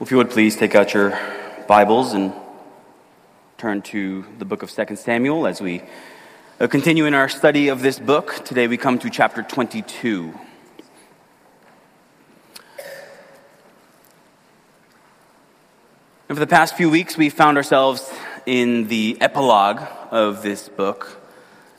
[0.00, 1.16] If you would please take out your
[1.68, 2.32] Bibles and
[3.56, 5.84] turn to the book of 2 Samuel as we
[6.58, 8.44] uh, continue in our study of this book.
[8.44, 10.36] Today we come to chapter 22.
[16.28, 18.12] Over the past few weeks, we found ourselves
[18.46, 19.80] in the epilogue
[20.10, 21.23] of this book,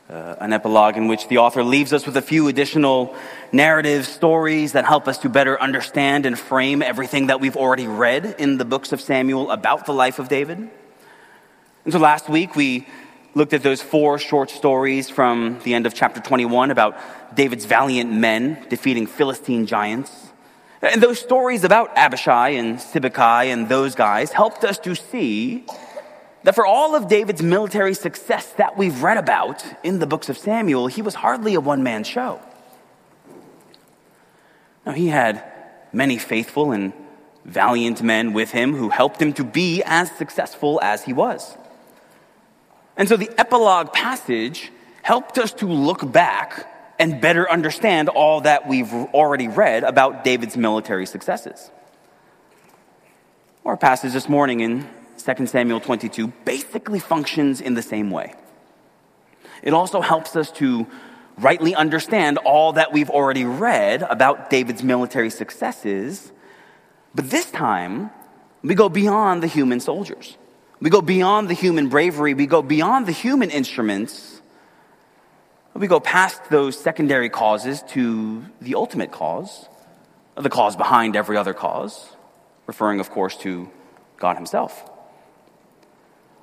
[0.09, 3.15] uh, an epilogue in which the author leaves us with a few additional
[3.51, 8.35] narrative stories that help us to better understand and frame everything that we've already read
[8.37, 10.57] in the books of Samuel about the life of David.
[10.57, 12.87] And so last week we
[13.33, 16.97] looked at those four short stories from the end of chapter 21 about
[17.35, 20.11] David's valiant men defeating Philistine giants.
[20.81, 25.65] And those stories about Abishai and Sibbecai and those guys helped us to see
[26.45, 30.37] that for all of David's military success that we've read about in the books of
[30.37, 32.39] Samuel, he was hardly a one man show.
[34.85, 35.43] Now, he had
[35.91, 36.93] many faithful and
[37.45, 41.57] valiant men with him who helped him to be as successful as he was.
[42.95, 48.67] And so the epilogue passage helped us to look back and better understand all that
[48.67, 51.71] we've already read about David's military successes.
[53.65, 54.87] Our passage this morning in
[55.25, 58.33] 2 Samuel 22 basically functions in the same way.
[59.63, 60.85] It also helps us to
[61.37, 66.31] rightly understand all that we've already read about David's military successes,
[67.15, 68.11] but this time
[68.61, 70.37] we go beyond the human soldiers.
[70.79, 72.33] We go beyond the human bravery.
[72.33, 74.41] We go beyond the human instruments.
[75.73, 79.67] We go past those secondary causes to the ultimate cause,
[80.35, 82.09] the cause behind every other cause,
[82.67, 83.69] referring, of course, to
[84.17, 84.91] God Himself.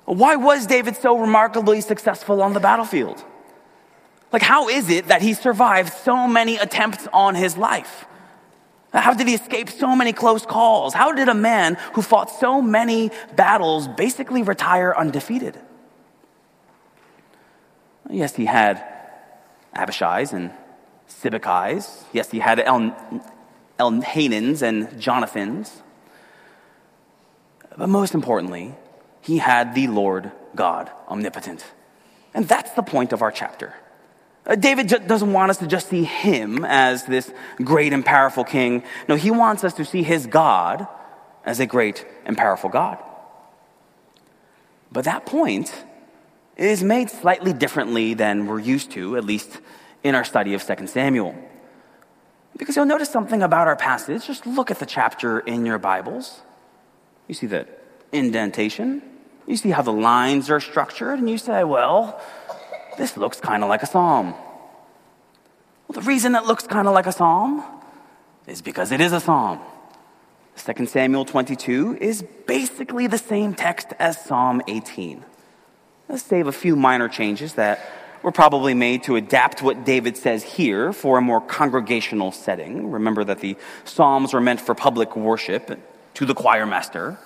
[0.05, 3.23] Why was David so remarkably successful on the battlefield?
[4.31, 8.05] Like, how is it that he survived so many attempts on his life?
[8.91, 10.93] How did he escape so many close calls?
[10.93, 15.59] How did a man who fought so many battles basically retire undefeated?
[18.09, 18.83] Yes, he had
[19.73, 20.51] Abishai's and
[21.07, 22.03] Sibbecai's.
[22.11, 22.95] Yes, he had El,
[23.79, 25.81] Elhanan's and Jonathan's.
[27.75, 28.75] But most importantly,
[29.23, 31.65] he had the Lord God omnipotent.
[32.33, 33.73] And that's the point of our chapter.
[34.45, 37.31] Uh, David doesn't want us to just see him as this
[37.63, 38.83] great and powerful king.
[39.07, 40.87] No, he wants us to see his God
[41.45, 42.97] as a great and powerful God.
[44.91, 45.73] But that point
[46.57, 49.59] is made slightly differently than we're used to, at least
[50.03, 51.35] in our study of 2 Samuel.
[52.57, 54.27] Because you'll notice something about our passage.
[54.27, 56.41] Just look at the chapter in your Bibles.
[57.27, 57.67] You see the
[58.11, 59.01] indentation,
[59.47, 62.19] you see how the lines are structured, and you say, well,
[62.97, 64.33] this looks kind of like a psalm.
[65.87, 67.63] Well, the reason it looks kind of like a psalm
[68.47, 69.59] is because it is a psalm.
[70.55, 75.23] 2 Samuel 22 is basically the same text as Psalm 18.
[76.07, 77.79] Let's save a few minor changes that
[78.21, 82.91] were probably made to adapt what David says here for a more congregational setting.
[82.91, 85.79] Remember that the Psalms were meant for public worship
[86.13, 87.17] to the choir master.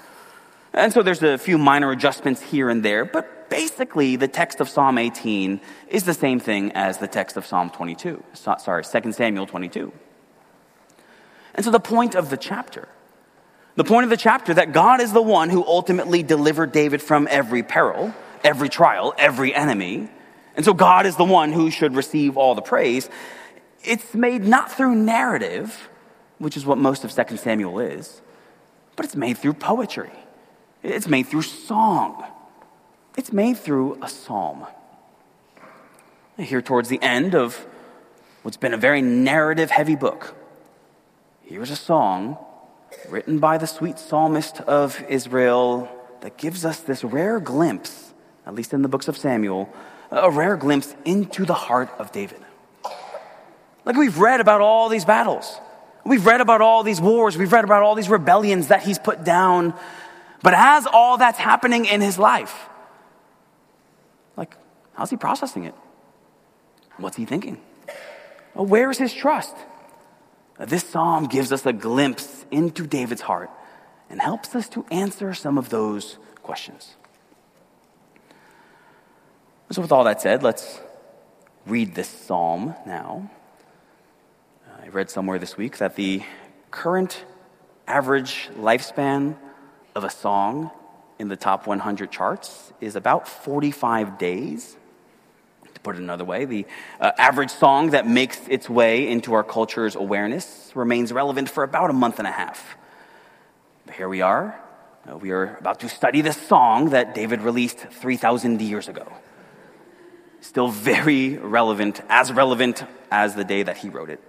[0.74, 4.70] And so there's a few minor adjustments here and there, but basically the text of
[4.70, 8.24] Psalm 18 is the same thing as the text of Psalm 22.
[8.34, 9.92] Sorry, 2 Samuel 22.
[11.56, 12.88] And so the point of the chapter,
[13.76, 17.28] the point of the chapter that God is the one who ultimately delivered David from
[17.32, 18.14] every peril,
[18.44, 20.10] every trial, every enemy.
[20.56, 23.10] And so God is the one who should receive all the praise.
[23.84, 25.90] It's made not through narrative,
[26.40, 28.22] which is what most of 2 Samuel is,
[28.96, 30.12] but it's made through poetry.
[30.88, 32.24] It's made through song.
[33.18, 34.66] It's made through a psalm.
[36.38, 37.66] Here, towards the end of
[38.42, 40.34] what's been a very narrative heavy book,
[41.42, 42.38] here's a song
[43.10, 45.90] written by the sweet psalmist of Israel
[46.22, 48.14] that gives us this rare glimpse,
[48.46, 49.70] at least in the books of Samuel,
[50.10, 52.40] a rare glimpse into the heart of David.
[53.84, 55.60] Like we've read about all these battles.
[56.06, 57.36] We've read about all these wars.
[57.38, 59.74] We've read about all these rebellions that he's put down
[60.42, 62.70] but as all that's happening in his life,
[64.36, 64.56] like,
[64.94, 65.76] how's he processing it?
[66.98, 67.62] What's he thinking?
[68.54, 69.56] Where's his trust?
[70.60, 73.52] This psalm gives us a glimpse into David's heart
[74.10, 76.96] and helps us to answer some of those questions.
[79.70, 80.80] So, with all that said, let's
[81.66, 83.30] read this psalm now.
[84.82, 86.24] I read somewhere this week that the
[86.72, 87.26] current
[87.86, 89.36] average lifespan
[89.98, 90.70] of a song
[91.18, 94.78] in the top 100 charts is about 45 days.
[95.74, 96.68] To put it another way, the
[97.02, 101.90] uh, average song that makes its way into our culture's awareness remains relevant for about
[101.90, 102.78] a month and a half.
[103.88, 104.60] But here we are.
[105.10, 109.12] Uh, we are about to study this song that David released 3,000 years ago.
[110.42, 114.22] Still very relevant, as relevant as the day that he wrote it.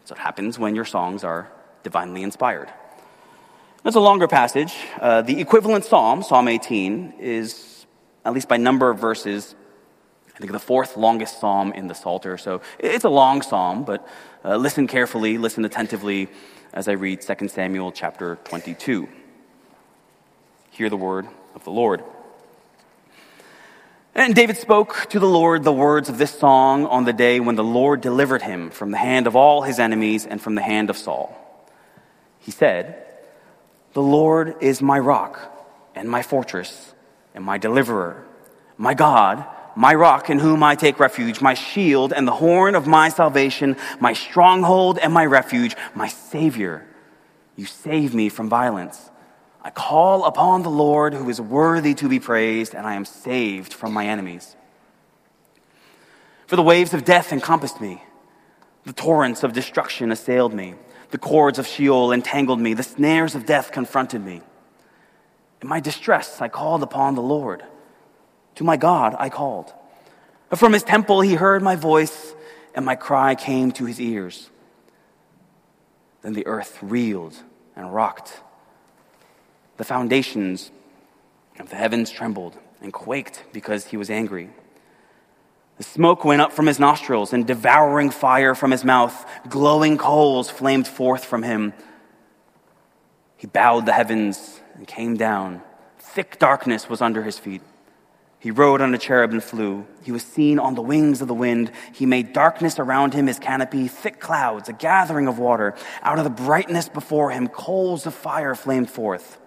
[0.00, 1.50] That's what happens when your songs are
[1.82, 2.70] divinely inspired.
[3.84, 4.74] That's a longer passage.
[4.98, 7.84] Uh, the equivalent psalm, Psalm 18, is,
[8.24, 9.54] at least by number of verses,
[10.34, 12.38] I think the fourth longest psalm in the Psalter.
[12.38, 14.08] So it's a long psalm, but
[14.42, 16.28] uh, listen carefully, listen attentively
[16.72, 19.06] as I read 2 Samuel chapter 22.
[20.70, 22.02] Hear the word of the Lord.
[24.14, 27.56] And David spoke to the Lord the words of this song on the day when
[27.56, 30.88] the Lord delivered him from the hand of all his enemies and from the hand
[30.88, 31.38] of Saul.
[32.38, 33.02] He said,
[33.94, 35.40] The Lord is my rock
[35.94, 36.94] and my fortress
[37.34, 38.24] and my deliverer,
[38.76, 39.46] my God
[39.76, 43.76] my rock in whom I take refuge, my shield and the horn of my salvation,
[44.00, 46.86] my stronghold and my refuge, my Savior.
[47.56, 49.10] You save me from violence.
[49.62, 53.72] I call upon the Lord who is worthy to be praised, and I am saved
[53.72, 54.56] from my enemies.
[56.46, 58.02] For the waves of death encompassed me,
[58.84, 60.74] the torrents of destruction assailed me,
[61.14, 64.42] the cords of Sheol entangled me, the snares of death confronted me.
[65.62, 67.62] In my distress, I called upon the Lord.
[68.56, 69.72] To my God I called.
[70.48, 72.34] But from his temple he heard my voice,
[72.74, 74.50] and my cry came to his ears.
[76.22, 77.36] Then the earth reeled
[77.76, 78.40] and rocked.
[79.76, 80.72] The foundations
[81.60, 84.50] of the heavens trembled and quaked because he was angry.
[85.76, 90.48] The smoke went up from his nostrils, and devouring fire from his mouth, glowing coals
[90.48, 91.72] flamed forth from him.
[93.36, 95.62] He bowed the heavens and came down.
[95.98, 97.62] Thick darkness was under his feet.
[98.38, 99.86] He rode on a cherub and flew.
[100.02, 101.72] He was seen on the wings of the wind.
[101.94, 105.74] He made darkness around him his canopy, thick clouds, a gathering of water.
[106.02, 109.38] Out of the brightness before him, coals of fire flamed forth.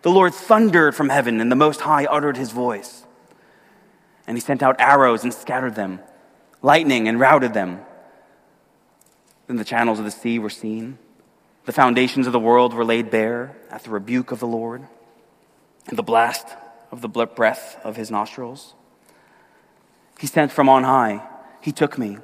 [0.00, 3.04] The Lord thundered from heaven, and the Most High uttered his voice.
[4.28, 6.00] And he sent out arrows and scattered them,
[6.60, 7.80] lightning and routed them.
[9.46, 10.98] Then the channels of the sea were seen.
[11.64, 14.86] The foundations of the world were laid bare at the rebuke of the Lord.
[15.88, 16.46] And the blast
[16.90, 18.74] of the breath of his nostrils.
[20.20, 21.26] He sent from on high.
[21.62, 22.18] He took me.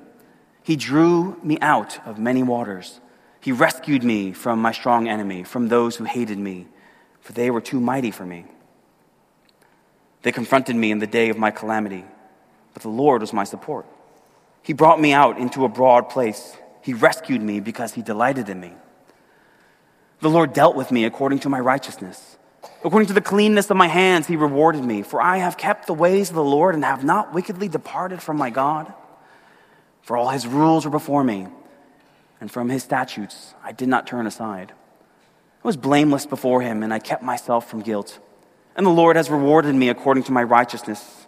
[0.62, 3.00] He drew me out of many waters.
[3.40, 6.66] He rescued me from my strong enemy, from those who hated me,
[7.22, 8.44] for they were too mighty for me.
[10.24, 12.02] They confronted me in the day of my calamity,
[12.72, 13.84] but the Lord was my support.
[14.62, 16.56] He brought me out into a broad place.
[16.80, 18.72] He rescued me because he delighted in me.
[20.20, 22.38] The Lord dealt with me according to my righteousness.
[22.82, 25.02] According to the cleanness of my hands, he rewarded me.
[25.02, 28.38] For I have kept the ways of the Lord and have not wickedly departed from
[28.38, 28.90] my God.
[30.00, 31.48] For all his rules were before me,
[32.40, 34.72] and from his statutes I did not turn aside.
[35.62, 38.18] I was blameless before him, and I kept myself from guilt.
[38.76, 41.26] And the Lord has rewarded me according to my righteousness,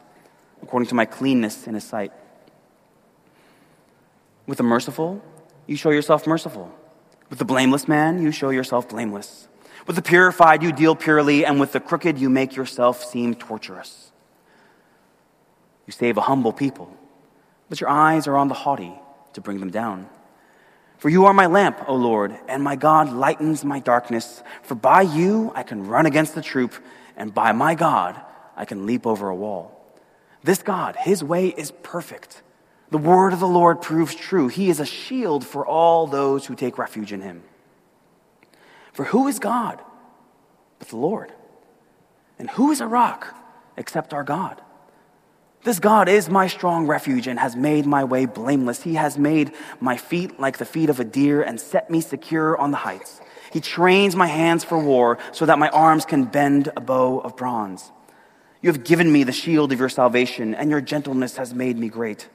[0.62, 2.12] according to my cleanness in his sight.
[4.46, 5.22] With the merciful,
[5.66, 6.72] you show yourself merciful.
[7.30, 9.48] With the blameless man, you show yourself blameless.
[9.86, 14.12] With the purified, you deal purely, and with the crooked, you make yourself seem torturous.
[15.86, 16.92] You save a humble people,
[17.68, 18.92] but your eyes are on the haughty
[19.34, 20.08] to bring them down.
[20.98, 24.42] For you are my lamp, O Lord, and my God lightens my darkness.
[24.62, 26.74] For by you I can run against the troop,
[27.16, 28.20] and by my God
[28.56, 29.72] I can leap over a wall.
[30.42, 32.42] This God, his way is perfect.
[32.90, 34.48] The word of the Lord proves true.
[34.48, 37.42] He is a shield for all those who take refuge in him.
[38.92, 39.82] For who is God
[40.78, 41.32] but the Lord?
[42.38, 43.34] And who is a rock
[43.76, 44.60] except our God?
[45.64, 48.84] This God is my strong refuge and has made my way blameless.
[48.84, 52.56] He has made my feet like the feet of a deer and set me secure
[52.56, 53.20] on the heights.
[53.52, 57.36] He trains my hands for war so that my arms can bend a bow of
[57.36, 57.90] bronze.
[58.62, 61.88] You have given me the shield of your salvation, and your gentleness has made me
[61.88, 62.28] great.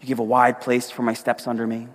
[0.00, 1.88] You give a wide place for my steps under me,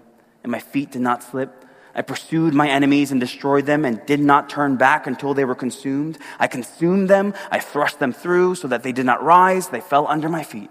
[0.44, 1.66] and my feet did not slip.
[1.96, 5.56] I pursued my enemies and destroyed them and did not turn back until they were
[5.56, 6.18] consumed.
[6.38, 7.34] I consumed them.
[7.50, 9.70] I thrust them through so that they did not rise.
[9.70, 10.70] They fell under my feet.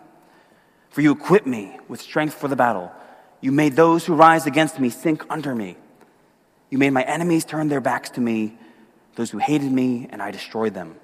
[0.91, 2.93] For you equipped me with strength for the battle.
[3.41, 5.79] You made those who rise against me sink under me.
[6.75, 8.59] You made my enemies turn their backs to me,
[9.15, 10.97] those who hated me, and I destroyed them.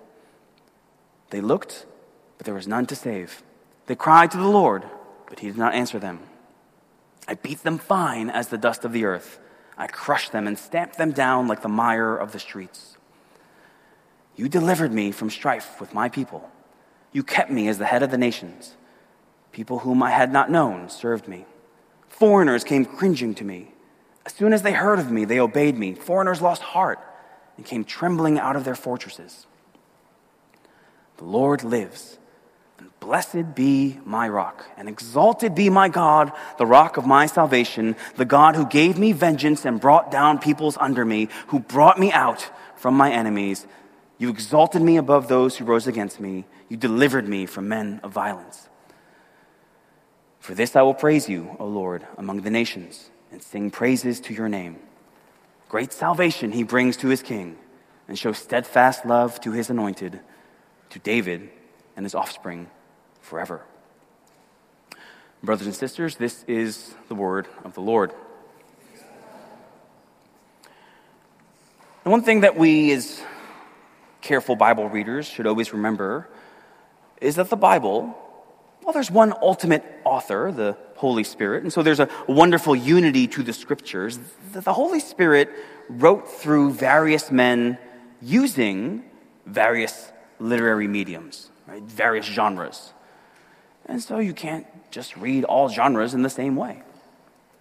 [1.30, 1.86] They looked,
[2.36, 3.44] but there was none to save.
[3.86, 4.84] They cried to the Lord,
[5.28, 6.18] but he did not answer them.
[7.28, 9.38] I beat them fine as the dust of the earth.
[9.78, 12.96] I crushed them and stamped them down like the mire of the streets.
[14.34, 16.50] You delivered me from strife with my people.
[17.12, 18.74] You kept me as the head of the nations.
[19.52, 21.44] People whom I had not known served me.
[22.08, 23.70] Foreigners came cringing to me.
[24.26, 25.94] As soon as they heard of me, they obeyed me.
[25.94, 26.98] Foreigners lost heart
[27.56, 29.46] and came trembling out of their fortresses.
[31.16, 32.18] The Lord lives.
[32.78, 37.94] And blessed be my rock, and exalted be my God, the rock of my salvation,
[38.16, 42.10] the God who gave me vengeance and brought down peoples under me, who brought me
[42.10, 43.66] out from my enemies.
[44.16, 46.46] You exalted me above those who rose against me.
[46.70, 48.68] You delivered me from men of violence.
[50.38, 54.34] For this I will praise you, O Lord, among the nations, and sing praises to
[54.34, 54.78] your name.
[55.68, 57.56] Great salvation he brings to his king,
[58.08, 60.20] and shows steadfast love to his anointed,
[60.90, 61.48] to David
[61.96, 62.68] and his offspring
[63.20, 63.62] forever.
[65.42, 68.12] Brothers and sisters, this is the word of the Lord.
[72.04, 73.22] And one thing that we, as
[74.20, 76.28] careful Bible readers, should always remember
[77.20, 78.16] is that the Bible
[78.82, 83.42] well, there's one ultimate author, the Holy Spirit, and so there's a wonderful unity to
[83.42, 84.18] the scriptures.
[84.52, 85.48] The Holy Spirit
[85.88, 87.78] wrote through various men
[88.20, 89.02] using
[89.46, 91.82] various literary mediums, right?
[91.82, 92.92] various genres.
[93.86, 96.82] And so you can't just read all genres in the same way.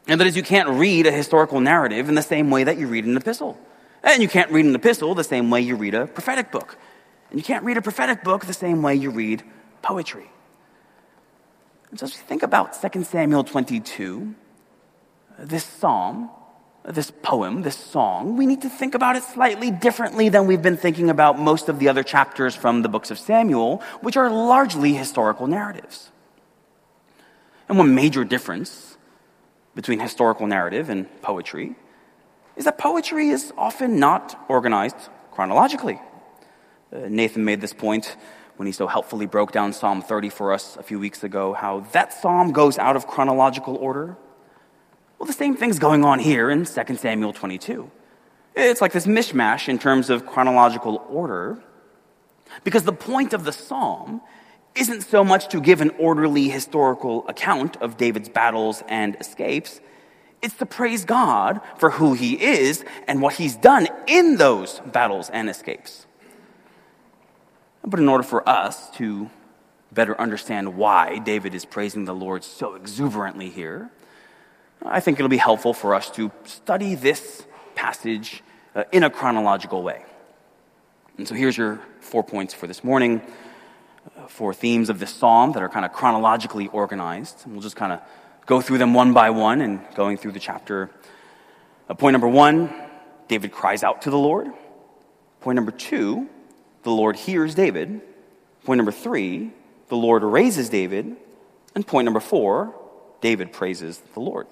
[0.07, 2.87] And that is, you can't read a historical narrative in the same way that you
[2.87, 3.57] read an epistle.
[4.03, 6.77] And you can't read an epistle the same way you read a prophetic book.
[7.29, 9.43] And you can't read a prophetic book the same way you read
[9.81, 10.29] poetry.
[11.91, 14.35] And so as we think about 2 Samuel 22,
[15.39, 16.29] this psalm,
[16.85, 20.77] this poem, this song, we need to think about it slightly differently than we've been
[20.77, 24.93] thinking about most of the other chapters from the books of Samuel, which are largely
[24.93, 26.11] historical narratives.
[27.67, 28.97] And one major difference
[29.75, 31.75] between historical narrative and poetry
[32.55, 34.97] is that poetry is often not organized
[35.31, 35.99] chronologically.
[36.91, 38.17] Uh, Nathan made this point
[38.59, 41.79] when he so helpfully broke down Psalm 30 for us a few weeks ago, how
[41.93, 44.17] that psalm goes out of chronological order.
[45.17, 47.89] Well, the same thing's going on here in 2 Samuel 22.
[48.57, 51.63] It's like this mishmash in terms of chronological order,
[52.65, 54.19] because the point of the psalm
[54.75, 59.79] isn't so much to give an orderly historical account of David's battles and escapes.
[60.41, 65.29] It's to praise God for who he is and what he's done in those battles
[65.29, 66.07] and escapes.
[67.83, 69.29] But in order for us to
[69.91, 73.89] better understand why David is praising the Lord so exuberantly here,
[74.85, 77.45] I think it'll be helpful for us to study this
[77.75, 78.43] passage
[78.75, 80.05] uh, in a chronological way.
[81.17, 83.21] And so here's your four points for this morning,
[84.17, 87.41] uh, four themes of this psalm that are kind of chronologically organized.
[87.43, 87.99] And we'll just kind of
[88.45, 90.89] go through them one by one and going through the chapter.
[91.89, 92.73] Uh, point number one
[93.27, 94.47] David cries out to the Lord.
[95.41, 96.27] Point number two,
[96.83, 98.01] the Lord hears David.
[98.63, 99.51] Point number three,
[99.89, 101.15] the Lord raises David.
[101.75, 102.75] And point number four,
[103.21, 104.47] David praises the Lord.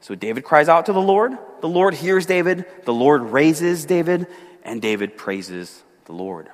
[0.00, 4.26] So David cries out to the Lord, the Lord hears David, the Lord raises David,
[4.64, 6.48] and David praises the Lord.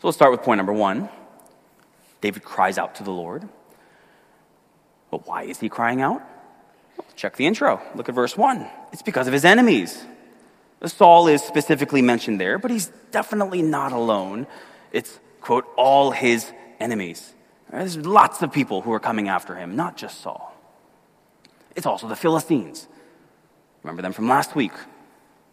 [0.00, 1.08] So let's start with point number one.
[2.20, 3.48] David cries out to the Lord.
[5.10, 6.22] But why is he crying out?
[6.98, 7.80] Well, check the intro.
[7.94, 8.66] Look at verse 1.
[8.92, 10.04] It's because of his enemies.
[10.86, 14.46] Saul is specifically mentioned there, but he's definitely not alone.
[14.92, 17.32] It's, quote, all his enemies.
[17.70, 20.54] There's lots of people who are coming after him, not just Saul.
[21.74, 22.86] It's also the Philistines.
[23.82, 24.72] Remember them from last week.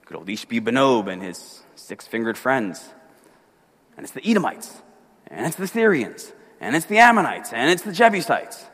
[0.05, 2.89] Good old Ishbi Benob and his six fingered friends.
[3.97, 4.81] And it's the Edomites,
[5.27, 8.65] and it's the Syrians, and it's the Ammonites, and it's the Jebusites.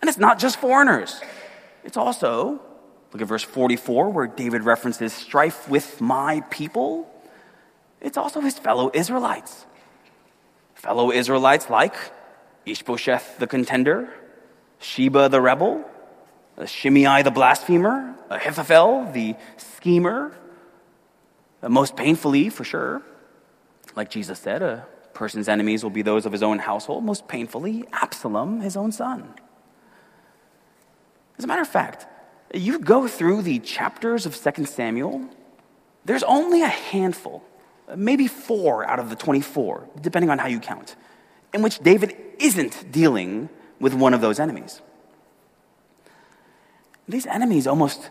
[0.00, 1.20] And it's not just foreigners,
[1.82, 2.60] it's also
[3.14, 7.08] Look at verse 44, where David references strife with my people.
[8.00, 9.66] It's also his fellow Israelites.
[10.74, 11.94] Fellow Israelites like
[12.66, 14.12] Ishbosheth the contender,
[14.80, 15.84] Sheba the rebel,
[16.66, 20.36] Shimei the blasphemer, Ahithophel the schemer.
[21.62, 23.00] Most painfully, for sure,
[23.94, 27.04] like Jesus said, a person's enemies will be those of his own household.
[27.04, 29.34] Most painfully, Absalom, his own son.
[31.38, 32.08] As a matter of fact,
[32.54, 35.28] you go through the chapters of 2 Samuel,
[36.04, 37.42] there's only a handful,
[37.96, 40.96] maybe four out of the 24, depending on how you count,
[41.52, 43.48] in which David isn't dealing
[43.80, 44.80] with one of those enemies.
[47.08, 48.10] These enemies almost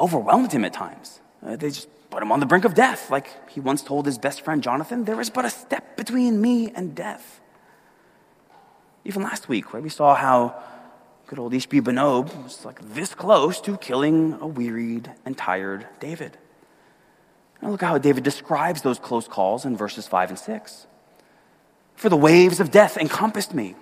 [0.00, 1.20] overwhelmed him at times.
[1.44, 4.18] Uh, they just put him on the brink of death, like he once told his
[4.18, 7.40] best friend Jonathan, there is but a step between me and death.
[9.04, 10.62] Even last week, right, we saw how
[11.34, 16.38] Good old Ishbi Benob was like this close to killing a wearied and tired David.
[17.60, 20.86] Now look how David describes those close calls in verses 5 and 6.
[21.96, 23.74] For the waves of death encompassed me.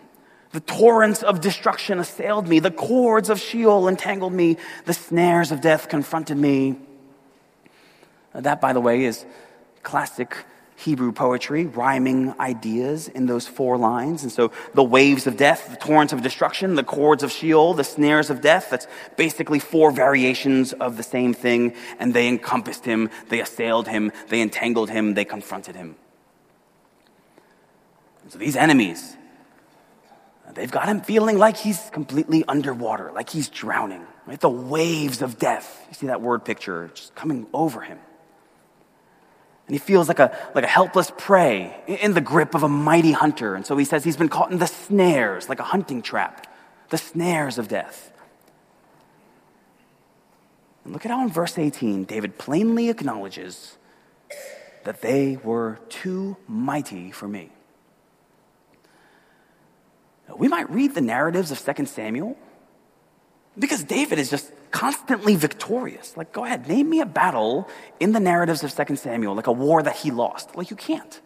[0.53, 2.59] The torrents of destruction assailed me.
[2.59, 4.57] The cords of Sheol entangled me.
[4.87, 6.79] The snares of death confronted me.
[8.33, 9.27] That, by the way, is
[9.83, 10.47] classic
[10.83, 14.23] Hebrew poetry, rhyming ideas in those four lines.
[14.23, 17.85] And so the waves of death, the torrents of destruction, the cords of Sheol, the
[17.85, 18.87] snares of death, that's
[19.17, 21.75] basically four variations of the same thing.
[21.99, 25.95] And they encompassed him, they assailed him, they entangled him, they confronted him.
[28.23, 29.17] And so these enemies,
[30.55, 34.41] they've got him feeling like he's completely underwater, like he's drowning, right?
[34.41, 35.87] The waves of death.
[35.89, 37.99] You see that word picture just coming over him.
[39.67, 43.13] And he feels like a, like a helpless prey in the grip of a mighty
[43.13, 43.55] hunter.
[43.55, 46.47] And so he says he's been caught in the snares, like a hunting trap,
[46.91, 48.13] the snares of death.
[50.85, 53.77] And look at how in verse 18, David plainly acknowledges
[54.85, 57.51] that they were too mighty for me.
[60.37, 62.37] We might read the narratives of 2 Samuel
[63.59, 66.17] because David is just constantly victorious.
[66.17, 67.69] Like, go ahead, name me a battle
[68.01, 70.57] in the narratives of 2 Samuel, like a war that he lost.
[70.57, 71.21] Like, you can't.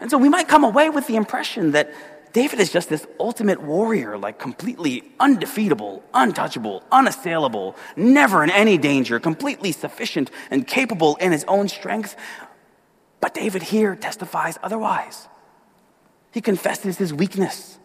[0.00, 1.92] And so we might come away with the impression that
[2.32, 9.18] David is just this ultimate warrior, like completely undefeatable, untouchable, unassailable, never in any danger,
[9.18, 12.16] completely sufficient and capable in his own strength.
[13.20, 15.26] But David here testifies otherwise.
[16.32, 17.78] He confesses his weakness,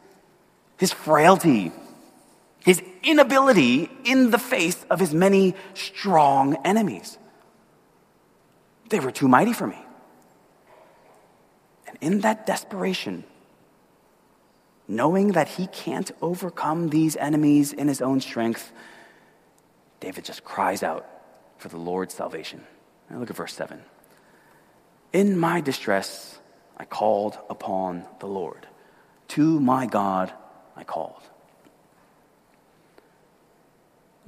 [0.77, 1.71] his frailty,
[2.63, 7.17] his inability in the face of his many strong enemies.
[8.89, 9.77] They were too mighty for me.
[11.87, 13.25] And in that desperation,
[14.87, 18.71] knowing that he can't overcome these enemies in his own strength,
[19.99, 21.05] David just cries out
[21.57, 22.63] for the Lord's salvation.
[23.09, 23.81] Now look at verse 7.
[25.11, 26.39] In my distress,
[26.77, 28.67] I called upon the Lord.
[29.29, 30.33] To my God,
[30.75, 31.21] I called.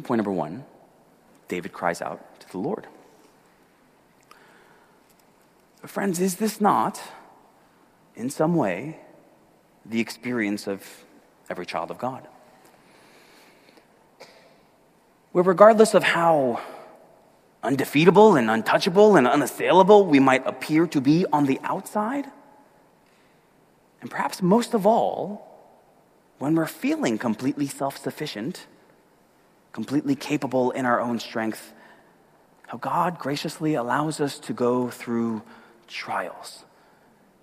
[0.04, 0.66] Point number one
[1.48, 2.88] David cries out to the Lord.
[5.86, 7.00] Friends, is this not,
[8.16, 9.00] in some way,
[9.86, 10.84] the experience of
[11.48, 12.28] every child of God?
[15.32, 16.60] Where, regardless of how
[17.62, 22.26] undefeatable and untouchable and unassailable we might appear to be on the outside,
[24.02, 25.46] and perhaps most of all,
[26.40, 28.66] when we're feeling completely self sufficient
[29.76, 31.74] completely capable in our own strength,
[32.68, 35.42] how God graciously allows us to go through
[35.86, 36.64] trials,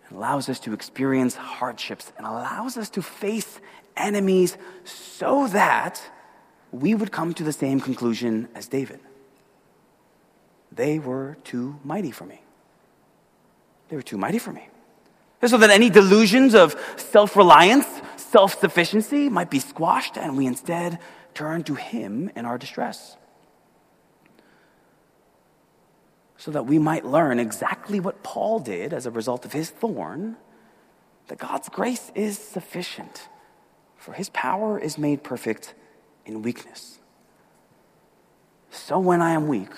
[0.09, 3.61] and allows us to experience hardships, and allows us to face
[3.99, 6.01] enemies so that
[6.71, 9.01] we would come to the same conclusion as David.
[10.75, 12.41] They were too mighty for me.
[13.91, 14.69] They were too mighty for me.
[15.45, 20.99] So that any delusions of self reliance, self sufficiency might be squashed, and we instead
[21.35, 23.17] turn to Him in our distress.
[26.37, 30.37] So that we might learn exactly what Paul did as a result of his thorn
[31.29, 33.29] that God's grace is sufficient,
[33.97, 35.75] for His power is made perfect
[36.27, 36.99] in weakness.
[38.71, 39.71] So when I am weak,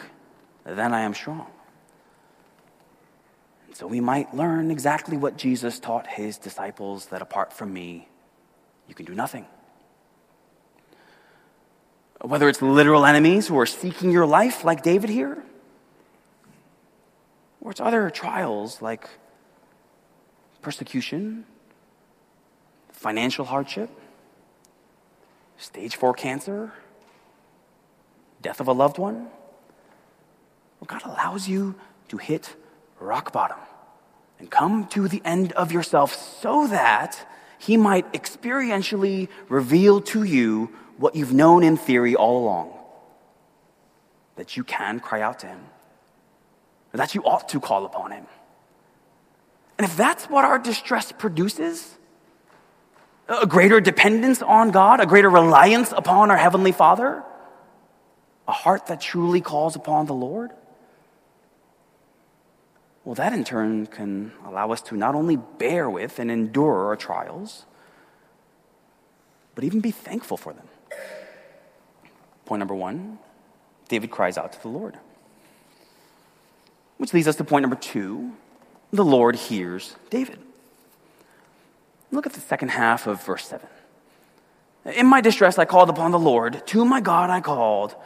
[0.65, 1.47] then I am strong.
[3.75, 8.09] So we might learn exactly what Jesus taught his disciples that apart from me,
[8.89, 9.47] you can do nothing
[12.27, 15.43] whether it's literal enemies who are seeking your life, like David here,
[17.61, 19.09] or it's other trials like
[20.63, 21.45] persecution,
[22.93, 23.91] financial hardship,
[25.59, 26.73] stage four cancer,
[28.41, 29.29] death of a loved one.
[30.87, 31.75] God allows you
[32.09, 32.57] to hit
[33.01, 33.57] rock bottom
[34.39, 37.27] and come to the end of yourself so that
[37.59, 42.73] He might experientially reveal to you what you've known in theory all along
[44.37, 45.61] that you can cry out to Him,
[46.93, 48.27] that you ought to call upon Him.
[49.79, 51.97] And if that's what our distress produces,
[53.29, 57.23] a greater dependence on God, a greater reliance upon our Heavenly Father,
[58.47, 60.51] a heart that truly calls upon the Lord,
[63.05, 66.97] well, that in turn can allow us to not only bear with and endure our
[66.97, 67.67] trials,
[69.55, 70.67] but even be thankful for them.
[72.45, 73.19] Point number one
[73.89, 74.99] David cries out to the Lord.
[76.97, 78.33] Which leads us to point number two
[78.93, 80.39] the Lord hears David.
[82.13, 83.67] Look at the second half of verse 7.
[84.95, 86.65] In my distress, I called upon the Lord.
[86.69, 87.97] To my God, I called.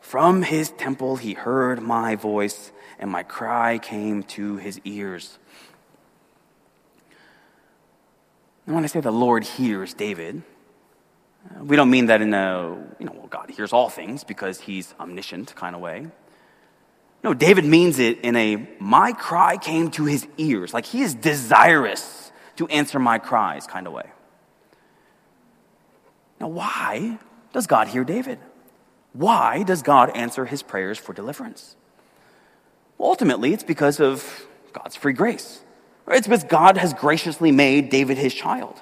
[0.00, 5.38] From his temple, he heard my voice, and my cry came to his ears.
[8.66, 10.42] And when I say the Lord hears David,
[11.60, 14.94] we don't mean that in a, you know, well, God hears all things because he's
[14.98, 16.06] omniscient kind of way.
[17.24, 21.14] No, David means it in a my cry came to his ears, like he is
[21.14, 24.10] desirous to answer my cries kind of way.
[26.40, 27.18] Now, why
[27.52, 28.38] does God hear David?
[29.12, 31.74] Why does God answer his prayers for deliverance?
[32.98, 35.60] Well, ultimately, it's because of God's free grace.
[36.08, 38.80] It's because God has graciously made David his child.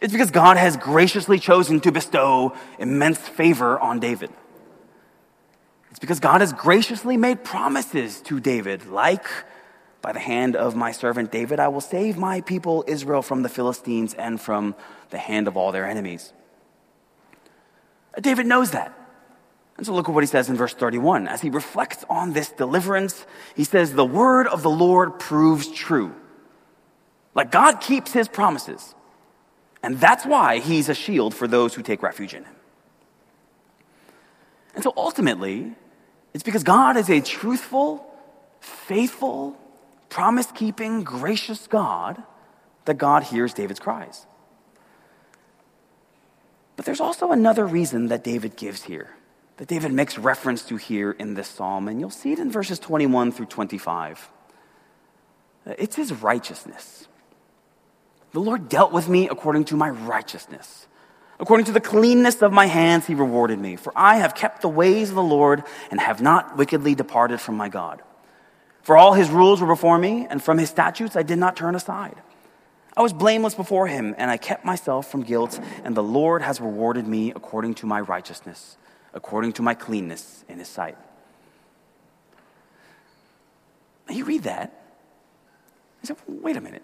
[0.00, 4.30] It's because God has graciously chosen to bestow immense favor on David.
[5.90, 9.26] It's because God has graciously made promises to David, like,
[10.00, 13.48] by the hand of my servant David, I will save my people Israel from the
[13.48, 14.76] Philistines and from
[15.10, 16.32] the hand of all their enemies.
[18.20, 18.94] David knows that.
[19.76, 21.28] And so look at what he says in verse 31.
[21.28, 26.14] As he reflects on this deliverance, he says, The word of the Lord proves true.
[27.34, 28.94] Like God keeps his promises.
[29.82, 32.54] And that's why he's a shield for those who take refuge in him.
[34.74, 35.74] And so ultimately,
[36.34, 38.06] it's because God is a truthful,
[38.60, 39.56] faithful,
[40.08, 42.22] promise keeping, gracious God
[42.84, 44.26] that God hears David's cries.
[46.76, 49.10] But there's also another reason that David gives here,
[49.56, 52.78] that David makes reference to here in this psalm, and you'll see it in verses
[52.78, 54.30] 21 through 25.
[55.66, 57.08] It's his righteousness.
[58.32, 60.86] The Lord dealt with me according to my righteousness.
[61.40, 63.76] According to the cleanness of my hands, he rewarded me.
[63.76, 67.56] For I have kept the ways of the Lord and have not wickedly departed from
[67.56, 68.02] my God.
[68.82, 71.74] For all his rules were before me, and from his statutes I did not turn
[71.74, 72.16] aside.
[72.96, 76.60] I was blameless before him, and I kept myself from guilt, and the Lord has
[76.60, 78.76] rewarded me according to my righteousness,
[79.14, 80.98] according to my cleanness in his sight.
[84.10, 84.72] You read that,
[86.02, 86.82] you say, wait a minute.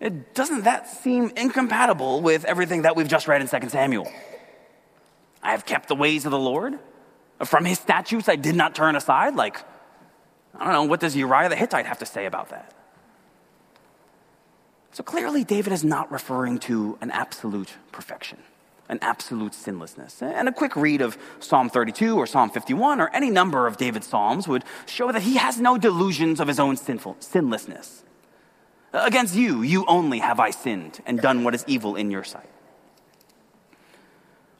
[0.00, 4.10] It, doesn't that seem incompatible with everything that we've just read in 2 Samuel?
[5.42, 6.78] I have kept the ways of the Lord.
[7.44, 9.34] From his statutes I did not turn aside.
[9.34, 9.62] Like,
[10.54, 12.74] I don't know, what does Uriah the Hittite have to say about that?
[14.92, 18.38] So clearly, David is not referring to an absolute perfection,
[18.88, 20.20] an absolute sinlessness.
[20.20, 24.08] And a quick read of Psalm 32 or Psalm 51 or any number of David's
[24.08, 28.02] Psalms would show that he has no delusions of his own sinful, sinlessness.
[28.92, 32.50] Against you, you only have I sinned and done what is evil in your sight.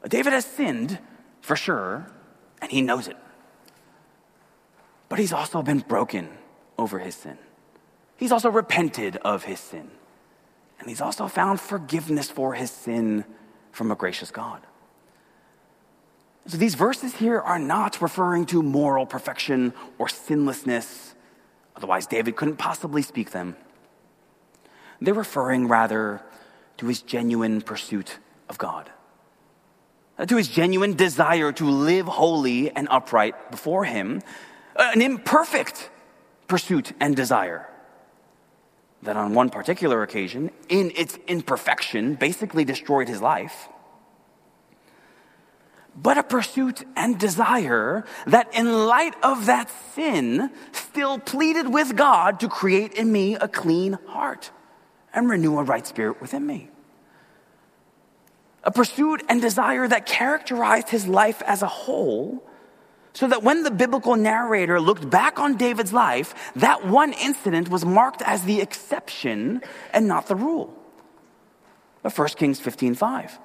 [0.07, 0.99] David has sinned
[1.41, 2.07] for sure,
[2.61, 3.17] and he knows it.
[5.09, 6.29] But he's also been broken
[6.77, 7.37] over his sin.
[8.15, 9.91] He's also repented of his sin.
[10.79, 13.25] And he's also found forgiveness for his sin
[13.71, 14.61] from a gracious God.
[16.47, 21.13] So these verses here are not referring to moral perfection or sinlessness.
[21.75, 23.55] Otherwise, David couldn't possibly speak them.
[25.01, 26.21] They're referring rather
[26.77, 28.89] to his genuine pursuit of God,
[30.17, 34.21] uh, to his genuine desire to live holy and upright before him,
[34.75, 35.89] uh, an imperfect
[36.47, 37.67] pursuit and desire
[39.03, 43.67] that on one particular occasion, in its imperfection, basically destroyed his life.
[45.95, 52.39] But a pursuit and desire that, in light of that sin, still pleaded with God
[52.41, 54.51] to create in me a clean heart
[55.13, 56.69] and renew a right spirit within me.
[58.63, 62.43] A pursuit and desire that characterized his life as a whole,
[63.13, 67.83] so that when the biblical narrator looked back on David's life, that one incident was
[67.83, 69.61] marked as the exception
[69.93, 70.73] and not the rule.
[72.03, 73.39] 1 Kings 15 5.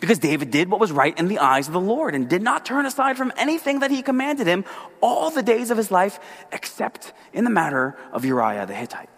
[0.00, 2.64] Because David did what was right in the eyes of the Lord and did not
[2.64, 4.64] turn aside from anything that he commanded him
[5.00, 6.20] all the days of his life,
[6.52, 9.10] except in the matter of Uriah the Hittite.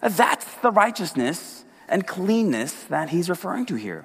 [0.00, 4.04] That's the righteousness and cleanness that he's referring to here.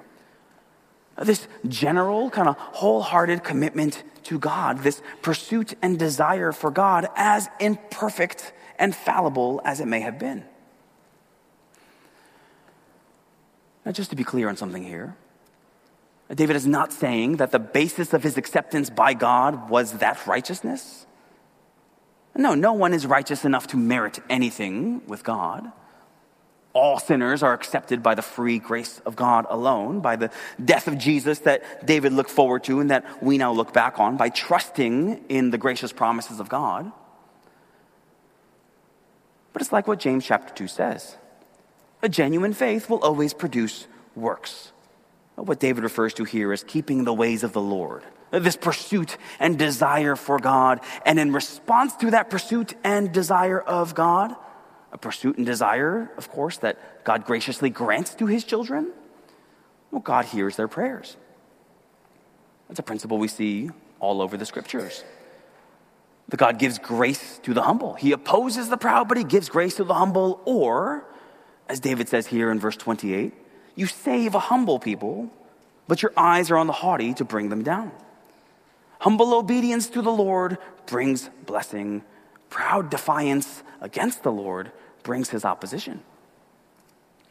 [1.22, 7.48] This general, kind of wholehearted commitment to God, this pursuit and desire for God, as
[7.60, 10.44] imperfect and fallible as it may have been.
[13.84, 15.14] Now, just to be clear on something here,
[16.34, 21.06] David is not saying that the basis of his acceptance by God was that righteousness.
[22.34, 25.70] No, no one is righteous enough to merit anything with God
[26.74, 30.30] all sinners are accepted by the free grace of God alone, by the
[30.62, 34.16] death of Jesus that David looked forward to and that we now look back on,
[34.16, 36.90] by trusting in the gracious promises of God.
[39.52, 41.16] But it's like what James chapter 2 says
[42.02, 44.72] a genuine faith will always produce works.
[45.36, 49.58] What David refers to here is keeping the ways of the Lord, this pursuit and
[49.58, 50.80] desire for God.
[51.06, 54.34] And in response to that pursuit and desire of God,
[54.94, 58.92] a pursuit and desire, of course, that God graciously grants to his children,
[59.90, 61.16] well, God hears their prayers.
[62.68, 65.04] That's a principle we see all over the scriptures.
[66.28, 67.94] that God gives grace to the humble.
[67.94, 70.40] He opposes the proud, but he gives grace to the humble.
[70.44, 71.04] Or,
[71.68, 73.32] as David says here in verse 28,
[73.74, 75.30] you save a humble people,
[75.86, 77.92] but your eyes are on the haughty to bring them down.
[79.00, 82.02] Humble obedience to the Lord brings blessing.
[82.48, 84.72] Proud defiance against the Lord
[85.04, 86.02] brings his opposition.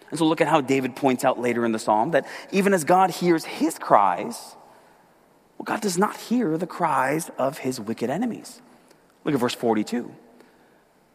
[0.10, 2.84] And so look at how David points out later in the psalm that even as
[2.84, 4.56] God hears his cries,
[5.58, 8.62] well, God does not hear the cries of his wicked enemies.
[9.26, 10.14] Look at verse 42.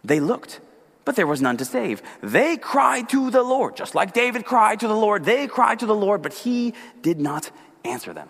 [0.04, 0.60] They looked,
[1.04, 2.02] but there was none to save.
[2.22, 5.24] They cried to the Lord, just like David cried to the Lord.
[5.24, 7.50] They cried to the Lord, but he did not
[7.84, 8.28] answer them.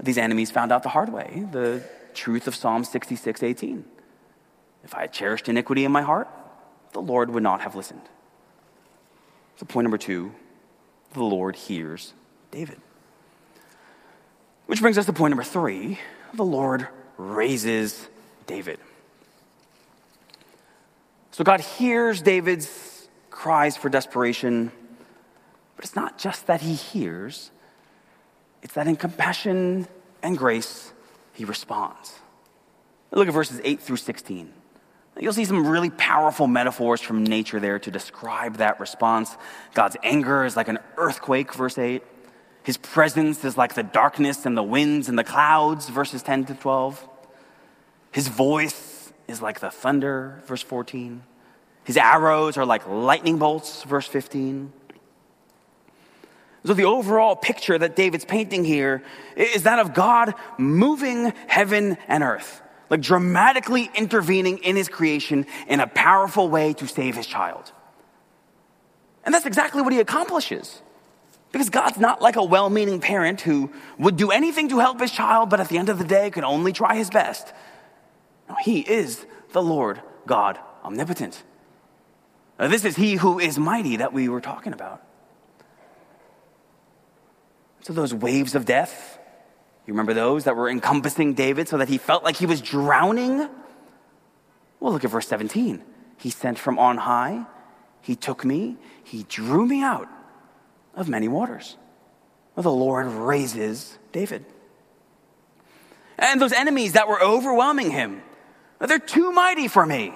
[0.00, 1.82] These enemies found out the hard way the
[2.14, 3.84] truth of Psalm 66 18.
[4.88, 6.28] If I had cherished iniquity in my heart,
[6.94, 8.00] the Lord would not have listened.
[9.56, 10.32] So, point number two
[11.12, 12.14] the Lord hears
[12.50, 12.80] David.
[14.64, 15.98] Which brings us to point number three
[16.32, 18.08] the Lord raises
[18.46, 18.78] David.
[21.32, 24.72] So God hears David's cries for desperation,
[25.76, 27.50] but it's not just that he hears,
[28.62, 29.86] it's that in compassion
[30.22, 30.94] and grace,
[31.34, 32.18] he responds.
[33.10, 34.54] Look at verses 8 through 16.
[35.18, 39.36] You'll see some really powerful metaphors from nature there to describe that response.
[39.74, 42.02] God's anger is like an earthquake, verse 8.
[42.62, 46.54] His presence is like the darkness and the winds and the clouds, verses 10 to
[46.54, 47.08] 12.
[48.12, 51.22] His voice is like the thunder, verse 14.
[51.84, 54.72] His arrows are like lightning bolts, verse 15.
[56.64, 59.02] So, the overall picture that David's painting here
[59.36, 65.80] is that of God moving heaven and earth, like dramatically intervening in his creation in
[65.80, 67.72] a powerful way to save his child.
[69.24, 70.80] And that's exactly what he accomplishes.
[71.52, 75.10] Because God's not like a well meaning parent who would do anything to help his
[75.10, 77.52] child, but at the end of the day could only try his best.
[78.48, 81.42] No, he is the Lord God omnipotent.
[82.58, 85.02] Now, this is he who is mighty that we were talking about.
[87.80, 89.17] So, those waves of death,
[89.88, 93.48] you remember those that were encompassing David so that he felt like he was drowning?
[94.80, 95.82] Well, look at verse 17.
[96.18, 97.46] He sent from on high,
[98.02, 100.06] he took me, he drew me out
[100.94, 101.78] of many waters.
[102.54, 104.44] Well, the Lord raises David.
[106.18, 108.20] And those enemies that were overwhelming him,
[108.80, 110.12] they're too mighty for me.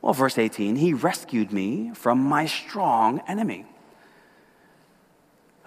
[0.00, 3.66] Well, verse 18, he rescued me from my strong enemy.